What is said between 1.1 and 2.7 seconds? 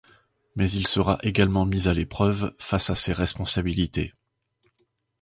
également mis à l'épreuve,